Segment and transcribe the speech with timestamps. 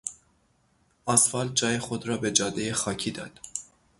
[1.07, 3.39] اسفالت جای خود را به جادهی خاکی داد.